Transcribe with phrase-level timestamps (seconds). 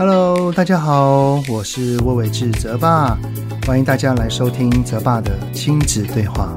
[0.00, 3.18] Hello，大家好，我是魏伟志泽爸，
[3.66, 6.48] 欢迎大家来收听泽爸的亲子对话。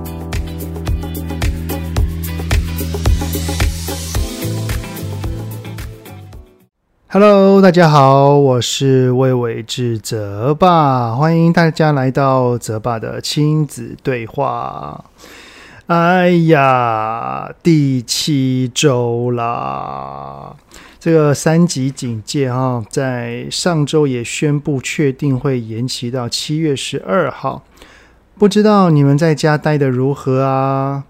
[7.10, 15.04] Hello，大家好，我是魏伟志泽爸，欢迎大家来到泽爸的亲子对话。
[15.88, 20.56] 哎呀，第七周啦！
[21.04, 27.62] 这个三级警戒哈，在上周也宣布确定会延期到七月十二号。
[28.38, 31.04] 不知道你们在家待的如何啊？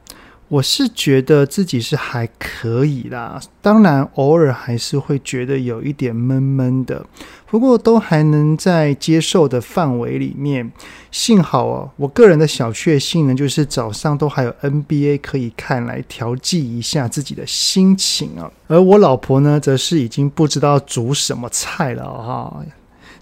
[0.53, 7.03] 我是觉得自己是还可以啦，当然偶尔还是会觉得有一点闷闷的，
[7.48, 10.71] 不过都还能在接受的范围里面。
[11.09, 18.51] 幸好哦，我个人的小确幸呢，就是早上都还有 NBA 可以看，来调剂一下自己的心情啊。
[18.67, 22.63] 而我老婆呢，则是已经不知道煮什么菜了哈。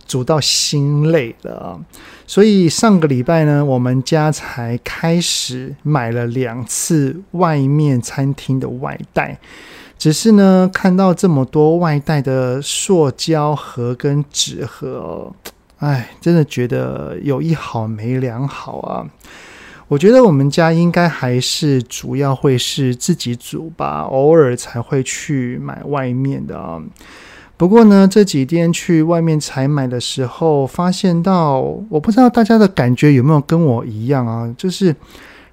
[0.07, 1.79] 煮到心累了！
[2.27, 9.39] 所以上个礼拜呢，我们家才开始买了两次外面餐厅的外带。
[9.97, 15.31] 只是呢，看到这么多外带的塑胶盒跟纸盒，
[15.77, 19.05] 哎，真的觉得有一好没两好啊！
[19.87, 26.81] 我觉得我们家应该还是主要会是自己煮吧，偶尔才会去买外面的啊。
[27.61, 31.59] 不过呢，这几天去外面采买的时候，发现到
[31.89, 34.95] 我不知道大家的感觉有没有跟我一样啊，就是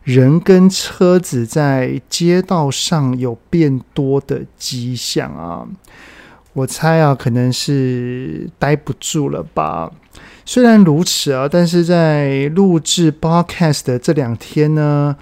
[0.04, 5.68] 人跟车子在街道上有变多的迹象啊。
[6.54, 9.92] 我猜啊，可能是待不住了吧。
[10.46, 15.14] 虽然如此啊，但是在录制 Podcast 的这两天呢。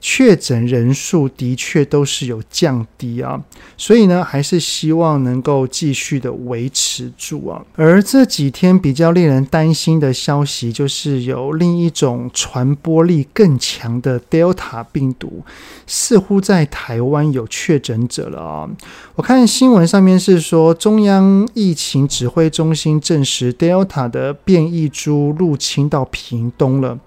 [0.00, 3.42] 确诊人数的确都是有降低啊，
[3.76, 7.64] 所以呢，还是希望能够继续的维持住啊。
[7.74, 15.42] 而这几天比较令人担心的消息，就是有另一种传播力更强的 Delta 病毒，
[15.86, 18.68] 似乎在台湾有确诊者了啊。
[19.16, 26.98] 我看新闻上面是说，中央疫情指挥中心证实 Delta 的变异株入侵到屏东了。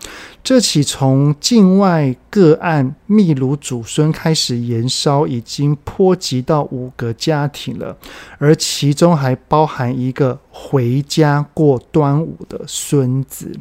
[0.41, 7.97] 这起从境外个案秘鲁祖孙开始延烧，已经波及到五个家庭了，
[8.37, 13.51] 而其中还包含一个回家过端午的孙子。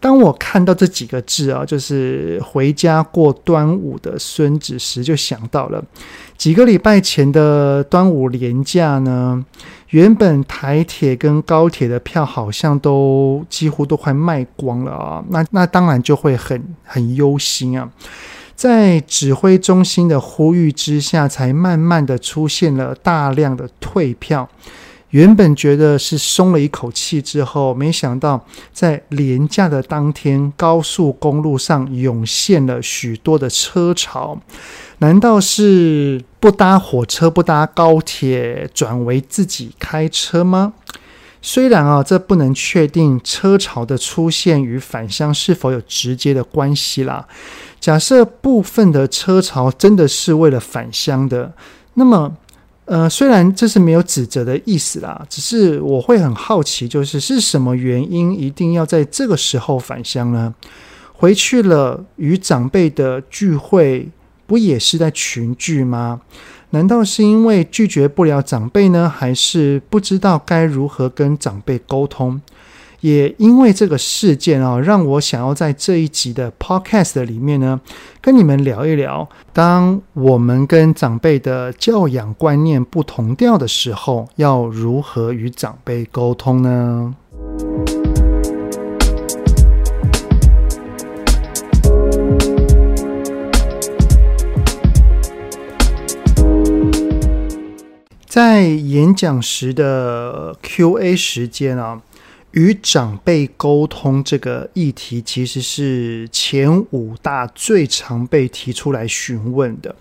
[0.00, 5.82] 当我看到这几个字啊，就是回家过端午的孙子时，就想到了
[6.36, 9.44] 几个礼拜前的端午连假呢。
[9.90, 17.88] 原本台铁跟高铁的票好像都几乎都快卖光了啊，那那当然就会很很忧心啊。
[18.54, 24.48] 在指挥中心的呼吁之下，才慢慢的出现了大量的退票。
[25.10, 34.36] 原本觉得是松了一口气之后，没想到在连假的当天，高速公路上涌现了许多的车潮。
[34.98, 40.72] 难道是不搭火车、不搭高铁，转为自己开车吗？
[41.46, 47.28] 虽然啊，这不能确定车潮的出现与返乡是否有直接的关系啦。
[47.78, 51.52] 假设部分的车潮真的是为了返乡的，
[51.92, 52.34] 那么。
[52.86, 60.54] 呃，虽然这是没有指责的意思啦，只是我会很好奇，就是是什么原因一定要在这个时候返乡呢？
[61.14, 64.06] 回去了与长辈的聚会，
[64.46, 66.20] 不也是在群聚吗？
[66.70, 69.08] 难道是因为拒绝不了长辈呢？
[69.08, 72.40] 还是不知道该如何跟长辈沟通？
[73.00, 77.78] 也因为这个事件啊，让我想要在这一集的 Podcast 里面呢，
[78.22, 87.14] 跟你们聊一聊，当我们跟长辈的教养观念不同调的时候，要如何与长辈沟通呢？
[98.34, 102.02] 在演讲时的 Q&A 时间啊。
[102.50, 109.94] 与长辈沟通这个议题，其实是前五大最常被提出来询问的，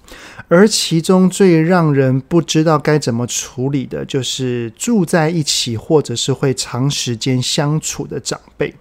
[0.47, 8.73] 而其中最让人不知道该怎么处理的，就是住在一起或者是会长时间相处的长辈，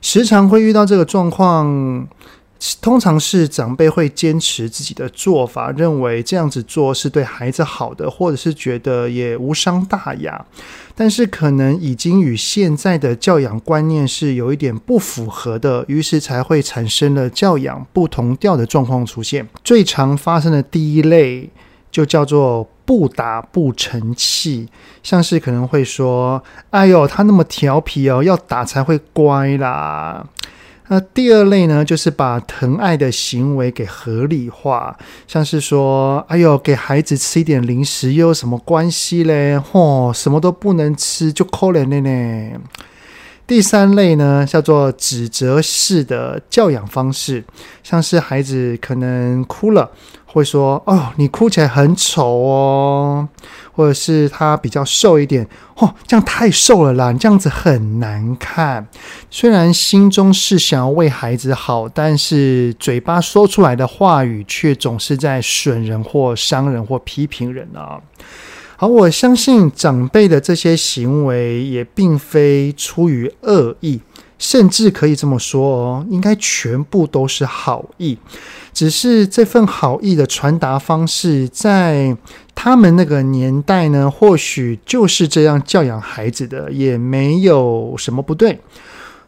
[0.00, 2.08] 时常会遇到这个状况。
[2.80, 10.46] 通常是长辈会坚持自己的做法，认为这样子做是对孩子好的，或者是觉得也无伤大雅，
[10.94, 19.46] 但是可能已经与现在的教养观念是有一点不符合的，于是才会产生了教养不同调的状况出现。
[19.62, 21.50] 最常发生的第一类
[21.90, 24.68] 就叫做不打不成器，
[25.02, 30.26] 像是可能会说：“哎呦，他那么调皮哦，要打才会乖啦。”
[30.88, 34.96] 那第二类呢，就是把疼爱的行为给合理化，
[35.26, 39.58] 像是说：“哎呦，给孩子吃一点零食又有什么关系嘞？
[39.58, 42.60] 嚯，什么都不能吃就可怜了呢。”
[43.46, 47.44] 第三类呢，叫做指责式的教养方式，
[47.82, 49.90] 像是孩子可能哭了，
[50.34, 53.28] 会说：“哦，你哭起来很丑哦。”
[53.76, 55.44] 或者是他比较瘦一点，
[55.78, 58.86] 哦，这样太瘦了啦，你这样子很难看。
[59.28, 68.00] 虽然心中是想要为孩子好，但是嘴巴说出来的话语却总是在损人或伤人或批评人啊。
[68.76, 74.00] 好，我相信长辈的这些行为也并非出于恶意，
[74.38, 78.16] 甚至可以这么说哦，应该全部都是好意。
[78.74, 82.14] 只是这份好意的传达方式，在
[82.54, 88.60] 他们那个年代呢，或许就是这样教养孩子的，也没有什么不对。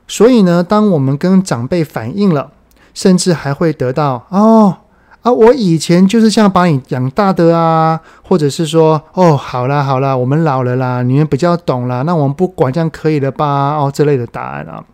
[0.09, 2.51] 所以呢，当我们跟长辈反映了，
[2.93, 4.77] 甚至还会得到哦。
[5.23, 13.77] 啊，我以前就是这样把你养大的啊，或者是说，哦，好啦好啦，我们老了啦，你们比较懂啦，那我们不管这样可以了吧？
[13.77, 14.85] 哦，这类的答案啊，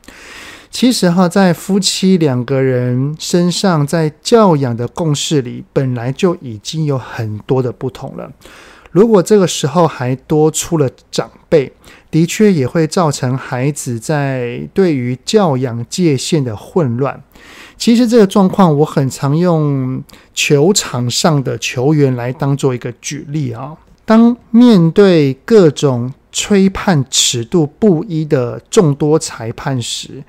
[0.73, 8.33] 其实哈，在夫妻两个人身上，在教养的共识里，本来就已经有很多的不同了。
[8.91, 11.71] 如果这个时候还多出了长辈，
[12.11, 17.23] 的确也会造成孩子在对于教养界限的混乱。
[17.77, 20.03] 其实这个状况，我很常用
[20.33, 23.77] 球场上的球员来当做一个举例啊。
[24.05, 30.23] 当面对各种吹判尺度不一的众多裁判时，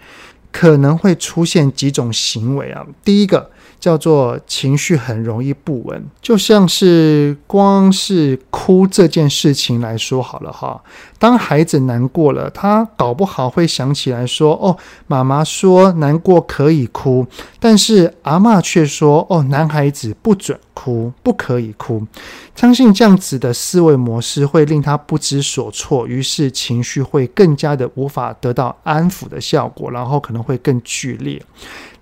[0.53, 2.85] 可能会出现几种行为啊。
[3.03, 3.51] 第一个。
[3.83, 10.81] 叫做情绪很容易不稳，就像是光是哭这件事情来说好了哈。
[11.19, 14.77] 当孩子难过了，他搞不好会想起来说：“哦，
[15.07, 17.27] 妈妈说难过可以哭，
[17.59, 22.07] 但是阿嬷却说：‘哦，男孩子不准哭，不可以哭。’
[22.55, 31.41] 相信这样子的思维模式会令他不知所措，于是情绪会更加的无法得到安抚的效果，然后可能会更剧烈。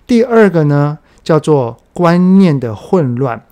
[0.06, 0.96] 第二个呢？
[1.22, 3.42] 叫做观念的混乱。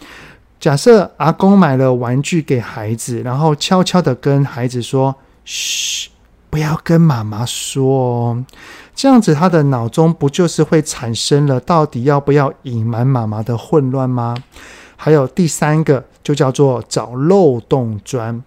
[0.58, 5.14] 假设阿公买了玩具给孩子，然后悄悄的跟孩子说
[5.44, 6.10] ：“嘘，
[6.50, 8.44] 不要跟妈妈说哦。”
[8.94, 14.36] 这样子，他的脑中不就是会产生了到底要不要隐瞒妈妈的混乱吗？
[14.96, 18.42] 还有第三个，就叫做找漏洞钻。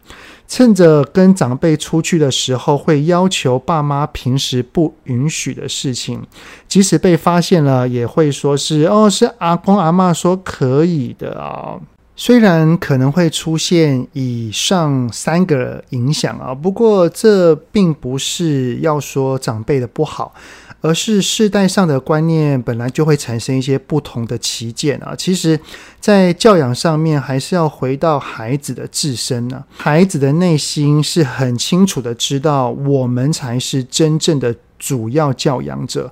[0.48, 6.22] 趁着跟长辈出去的时候，会要求爸妈平时不允许的事情，
[6.68, 11.80] 即使被发现了，也会说是哦，是阿公阿嬷说可以的啊。
[12.16, 20.36] 虽然可能会出现以上三个影响啊，不过这并不是要说长辈的不好。
[20.84, 25.16] 而是世代上的观念本来就会产生一些不同的歧见啊。
[25.18, 25.58] 其实，
[26.02, 29.64] 在教养上面，还是要回到孩子的自身呢。
[29.78, 36.12] 孩子的内心是很清楚的知道，我们才是真正的主要教养者。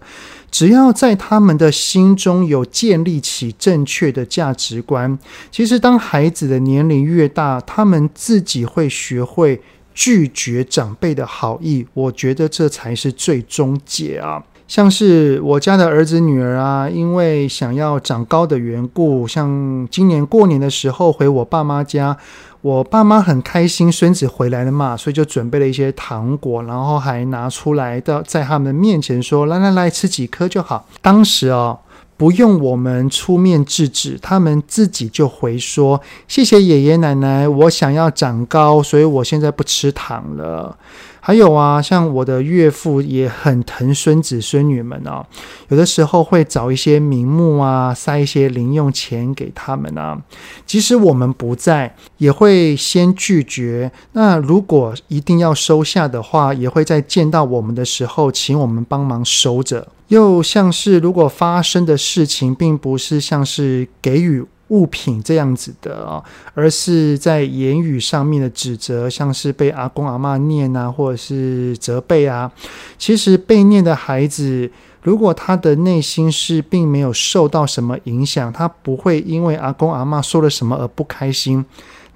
[0.50, 5.20] 只要在他们的心中有建立起正确的价值观，
[5.52, 9.62] 其实当孩子的年龄越大，他们自己会学会
[9.94, 11.86] 拒绝长辈的好意。
[11.94, 14.42] 我觉得这才是最终解啊。
[14.72, 22.16] 像是我家的儿子女儿啊，因为想要长高的缘故，像今年过年的时候回我爸妈家，
[22.62, 31.78] 我爸妈很开心，孙子回来了嘛，所以就准备了一些糖果，然后还拿出来的在他们面前说：“来来来，吃几颗就好。”当时哦，
[32.16, 36.00] 不用我们出面制止，他们自己就回说
[36.30, 40.78] ：“谢谢爷爷奶奶，我想要长高，所以我现在不吃糖了。”
[41.24, 45.24] 还有啊，像我的岳父也很疼孙子孙女们啊，
[45.70, 50.20] 有的时候会找一些名目啊，塞一些零用钱给他们啊。
[50.66, 53.92] 即使我们不在，也会先拒绝。
[54.14, 59.88] 那如果一定要收下的话，也会在见到我们的时候，请我们帮忙收着。
[60.08, 64.44] 又像是如果发生的事情，并不是像是给予。
[64.72, 66.24] 物品这样子的啊，
[66.54, 72.50] 而是在言语上面的指责，像是被阿公阿嬷念啊，或者是责备啊。
[72.98, 81.66] 其实被念的孩子，如果他的内心是并没有受到什么影响，他不会因为阿公阿嬷说了什么而不开心。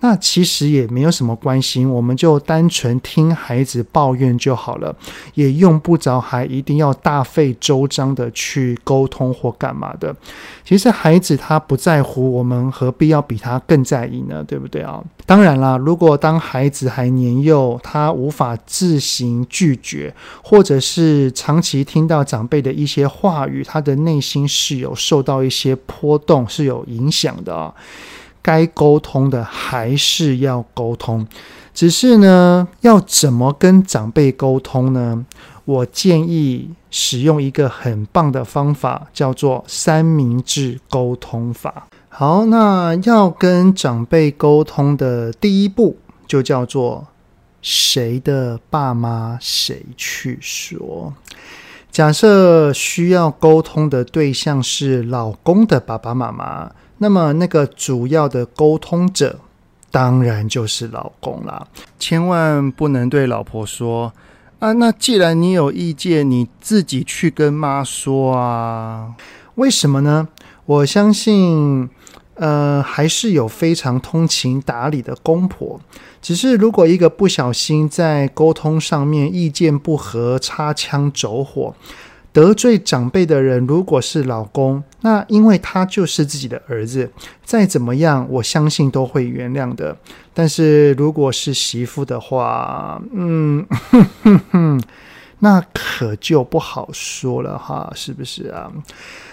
[0.08, 4.96] 那其实也没有什么关系，我们就单纯听孩子抱怨就好了，
[5.34, 10.16] 也用不着还一定要大费周章的去沟通或干嘛的。
[10.64, 14.44] 其实孩子他不在乎，我们何必要比他更在意呢？
[14.44, 15.04] 对不对啊？
[15.26, 27.74] 当然啦，如果当孩子还年幼，他无法自行拒绝，或者是长期听到长辈的一些话语，他的内心是有受到一些波动，是有影响的啊。
[28.46, 31.28] 该沟通的还是要沟通，
[31.74, 35.26] 只是呢，要怎么跟长辈沟通呢？
[35.66, 41.88] 我建议使用一个很棒的方法，叫做三明治沟通法。
[42.08, 45.98] 好，那要跟长辈沟通的第一步，
[46.28, 47.08] 就叫做
[47.64, 51.12] 谁的爸妈谁去说。
[51.90, 56.72] 假设需要沟通的对象是老公的爸爸妈妈。
[56.98, 59.40] 那么，那个主要的沟通者，
[59.92, 61.68] 当然就是老公啦。
[62.00, 64.14] 千万不能对老婆说
[64.60, 69.14] ：“啊，那既然你有意见，你自己去跟妈说啊。”
[69.56, 70.28] 为什么呢？
[70.66, 71.90] 我相信，
[72.36, 75.80] 呃，还是有非常通情达理的公婆。
[76.22, 81.76] 只是如果一个不小心在沟通上面意见不合，擦枪走火。
[82.36, 87.10] 得罪长辈的人，如果是老公，那因为他就是自己的儿子，
[87.46, 89.96] 再怎么样，我相信都会原谅的。
[90.34, 94.84] 但是如果是媳妇的话，嗯，哼哼哼，
[95.40, 98.70] 那可就不好说了哈，是不是啊？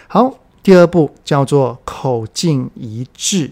[0.06, 3.50] 好，第二步叫做口径一致。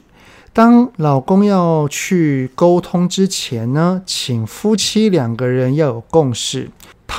[0.52, 6.70] 当老公要去沟通之前呢，请夫妻两个人要有共识。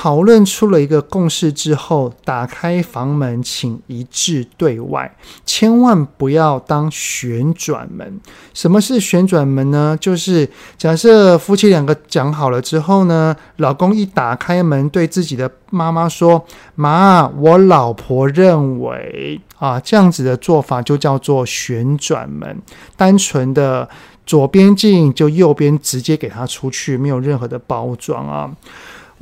[0.02, 5.14] 讨论出了一个共识之后，打开房门，请一致对外，
[5.46, 8.20] 千万不要当旋转门。
[8.52, 9.96] 什么是旋转门呢？
[10.00, 16.44] 就是假设夫妻两个讲好了之后呢，老公一打开门，对自己的妈妈说
[16.74, 22.60] ：“妈，我老婆认为啊，这样子的做法就叫做旋转门，
[22.96, 23.88] 单纯的
[24.26, 28.50] 左边进就右边直接给他出去，没有任何的包装啊。”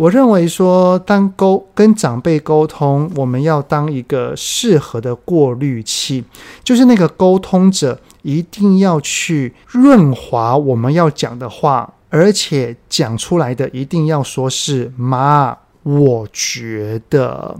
[0.00, 6.24] 我认为说，当沟跟长辈沟通，我们要当一个适合的过滤器，
[6.64, 17.58] 就是那个沟通者一定要去润滑我们要讲的话，而且讲出来的一定要说是“妈，我觉得”。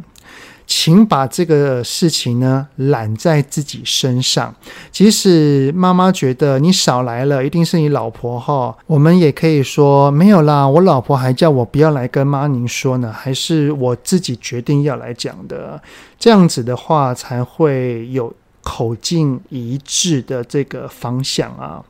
[0.72, 4.54] 请把这个事情呢揽在自己身上。
[4.92, 8.72] 即使妈妈觉得你少来了，一定是你老婆哈。
[8.86, 15.82] 我们也可以说没有啦，我老婆还叫我不要来跟妈您说呢，还是我自己决定要来讲的。
[16.16, 21.82] 这样子的话才会有口径一致的这个方向啊。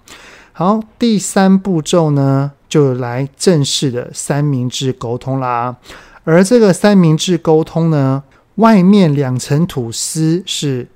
[0.52, 5.76] 好，第三步骤呢，就来正式的三明治沟通啦。
[6.24, 8.22] 而这个三明治沟通呢，
[8.60, 10.86] 外面两层吐司是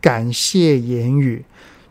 [0.00, 1.44] 感谢言语，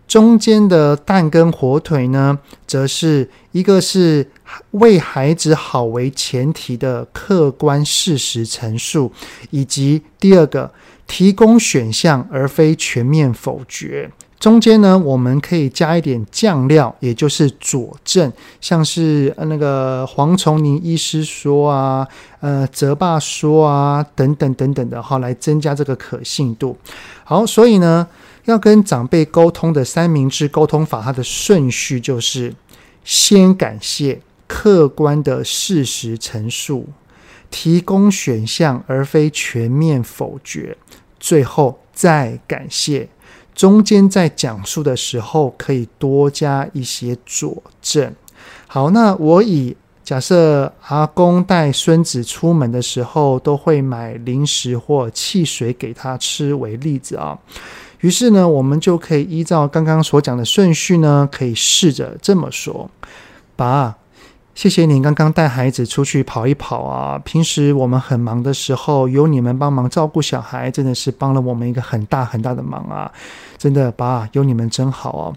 [0.08, 4.28] 中间的蛋跟火腿呢，则是一个是
[4.72, 9.12] 为孩子好为前提的客观事实陈述，
[9.52, 10.74] 以及第二个
[11.06, 14.12] 提供选项而非全面否决。
[14.40, 18.32] 中间呢，我们可以加一点酱料，也就是佐证，
[18.62, 22.08] 像是那个黄崇宁医师说啊，
[22.40, 26.78] 呃，泽爸说啊，等等等等的，哈，来增加这个可信度。
[27.26, 28.08] 好，所以呢，
[28.46, 32.56] 要跟长辈沟通的三明治沟通法，它的顺序就是
[33.04, 36.88] 先感谢，客观的事实陈述，
[37.52, 40.78] 提供选项而非全面否决，
[41.20, 43.10] 最后再感谢。
[43.60, 48.16] 中间在讲述的时候，可以多加一些佐证。
[48.68, 57.38] 好，那我以假设阿公带孙子出门的时候，都会买零食或汽水给他吃为例子啊。
[58.00, 62.90] 于是呢，我们就可以依照刚刚所讲的顺序呢，可以试着这么说：
[63.58, 63.98] 爸。
[64.60, 67.18] 谢谢你刚刚带孩子出去跑一跑啊！
[67.24, 73.10] 平时我们很忙的时候，有你们帮忙照顾小孩，真的是帮了我们一个很大很大的忙啊！
[73.58, 75.34] 真的，爸，有你们真好哦。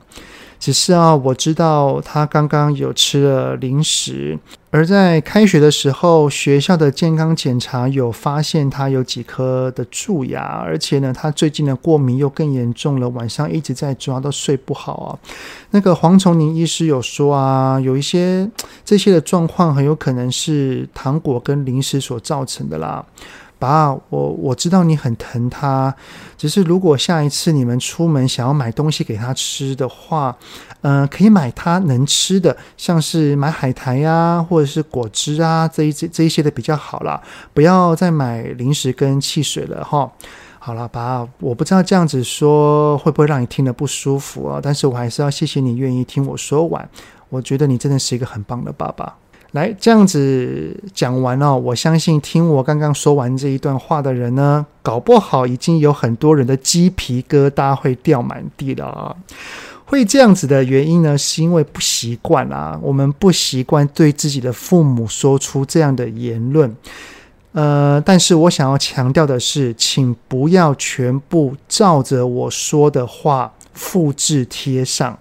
[0.62, 4.38] 只是啊，我知道他刚刚有吃了零食，
[4.71, 15.19] 而在开学的时候，学校的健康检查有发现他有几颗的蛀牙，而且呢，他最近的过敏又更严重了，晚上一直在抓，都睡不好啊。
[15.73, 18.49] 那个黄崇宁医师有说啊，有一些
[18.85, 23.04] 这些的状况很有可能是糖果跟零食所造成的啦。
[23.62, 25.95] 爸，我我知道你很疼他，
[26.37, 30.37] 只是如果下一次你们出门想要买东西给他吃的话，
[30.81, 37.23] 嗯、可以买他能吃的，像是买海苔呀、或者是果汁啊，这一这这一些的比较好啦，
[37.54, 40.11] 不要再买零食跟汽水了哈。
[40.59, 46.88] 好了，爸，我不知道这样子说会不会让你听得不舒服啊，但是我还是要谢谢你愿意听我说完，
[47.28, 49.21] 我觉得你真的是一个很棒的爸爸。
[49.52, 59.14] 来，这样子讲完了，我相信听我刚刚说完这一段话的人呢，搞不好已经有很多人的鸡皮疙瘩会掉满地了啊！
[59.85, 66.75] 会这样子的原因呢，是因为不习惯啊，我们不习惯对自己的父母说出这样的言论。
[67.52, 73.52] 呃，但是我想要强调的是，请不要全部照着我说的话。
[73.74, 75.18] 复制贴上，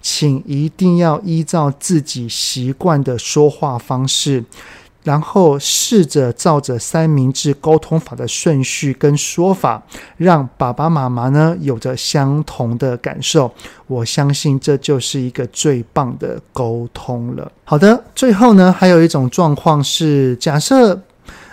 [0.00, 4.44] 请一定要依照自己习惯的说话方式，
[5.02, 9.82] 然后试着照着三明治沟通法的顺序跟说法，
[10.16, 13.52] 让爸爸妈妈呢有着相同的感受。
[13.86, 17.50] 我相信这就是一个最棒的沟通了。
[17.64, 21.00] 好的，最后呢，还有一种状况是，假设。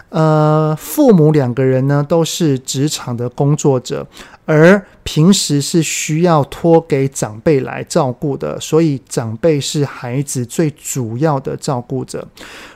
[0.09, 4.05] 呃，父母两个人呢都是职场的工作者，
[4.45, 12.27] 而平时是需要托给长辈来照顾的，所以长辈是孩子最主要的照顾者。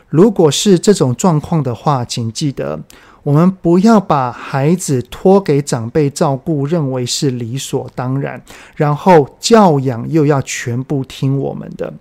[0.09, 2.79] 如果是这种状况的话，请记得，
[3.23, 8.41] 我们不要把孩子托给长辈照顾，认为是理所当然，
[8.75, 11.91] 然后教养又要全部听我们的。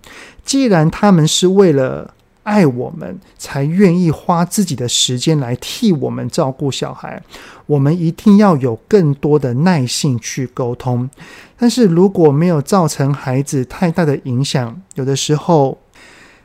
[0.45, 7.21] 既然他们是为了爱我们，才愿意花自己的时间来替我们照顾小孩。
[7.67, 11.09] 我们一定要有更多的耐性去沟通。
[11.57, 15.79] 但是如果没有造成孩子太大的影响，有的时候，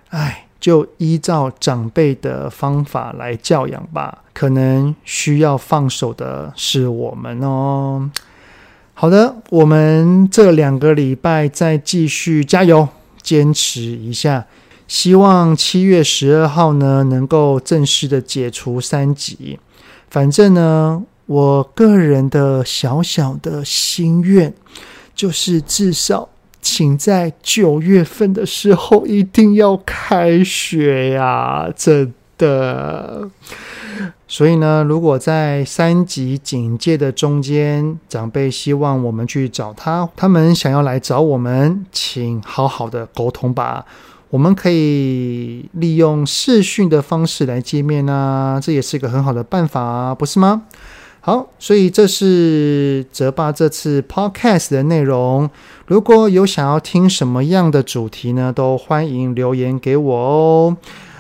[0.10, 4.24] 哎，就依照长辈的方法来教养吧。
[4.34, 8.10] 可能需要放手的是我们哦。
[8.94, 12.88] 好的，我们这两个礼拜再继续加油，
[13.22, 14.46] 坚持一下。
[14.90, 19.60] 希望七月十二号呢，能够正式的解除三级。
[20.10, 24.52] 反正呢，我个人的小小的心愿，
[25.14, 26.28] 就是至少
[26.60, 31.70] 请在九月份的时候一定要开学呀！
[31.76, 33.30] 真的。
[34.28, 43.86] 所以呢，如果在三级警戒的中间，长辈希望我们去找他，他们想要来找我们，请好好的沟通吧。
[44.30, 50.64] 我们可以利用视讯的方式来见面啊，这也是一个很好的办法，不是吗？
[51.22, 55.50] 好，所以这是泽爸这次 podcast 的内容。
[55.86, 60.78] 如果有想要听什么样的主题呢，都欢迎留言给我哦。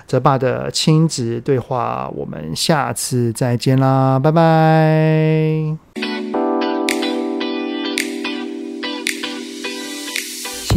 [0.08, 6.09] 泽爸的亲子对话，我们下次再见啦，拜拜。